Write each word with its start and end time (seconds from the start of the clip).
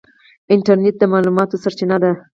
انټرنیټ 0.53 0.95
د 0.99 1.03
معلوماتو 1.11 1.61
سرچینه 1.63 1.97
ده. 2.03 2.11